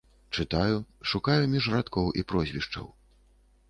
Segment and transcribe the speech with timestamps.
[0.37, 0.77] Чытаю,
[1.13, 2.95] шукаю між радкоў і прозвішчаў.